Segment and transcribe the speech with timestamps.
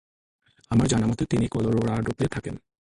[0.71, 2.55] আমার জানামতে তিনি কলোরাডোতে থাকেন।